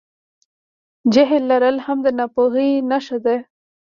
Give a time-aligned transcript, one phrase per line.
[1.13, 3.35] جهل لرل هم د ناپوهۍ نښه ده.